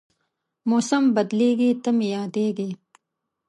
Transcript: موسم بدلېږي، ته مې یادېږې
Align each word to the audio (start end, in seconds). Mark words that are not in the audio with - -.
موسم 0.69 1.03
بدلېږي، 1.15 1.71
ته 1.83 1.89
مې 1.97 2.07
یادېږې 2.15 2.69